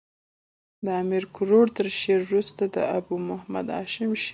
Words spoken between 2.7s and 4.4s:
د ابو محمد هاشم شعر دﺉ.